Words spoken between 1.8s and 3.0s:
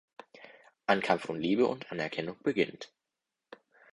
Anerkennung beginnt.